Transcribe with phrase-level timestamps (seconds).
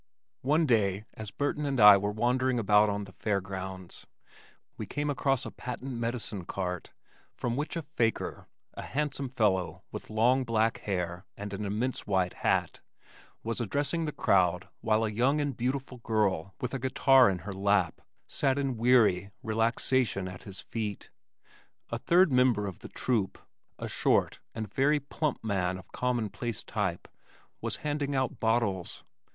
[0.41, 4.07] One day as Burton and I were wandering about on the fair grounds
[4.75, 6.89] we came upon a patent medicine cart
[7.35, 12.33] from which a faker, a handsome fellow with long black hair and an immense white
[12.33, 12.79] hat,
[13.43, 17.53] was addressing the crowd while a young and beautiful girl with a guitar in her
[17.53, 21.11] lap sat in weary relaxation at his feet.
[21.91, 23.37] A third member of the "troupe,"
[23.77, 27.07] a short and very plump man of commonplace type,
[27.61, 29.03] was handing out bottles.